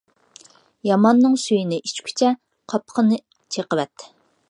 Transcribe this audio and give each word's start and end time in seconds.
ياماننىڭ 0.89 1.35
سۈيىنى 1.43 1.81
ئىچكۈچە، 1.89 2.35
قاپىقىنى 2.75 3.25
چېقىۋەت. 3.57 4.13